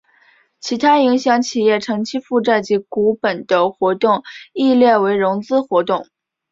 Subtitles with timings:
[0.59, 6.07] 其他影响企业长期负债及股本的活动亦列为融资活动。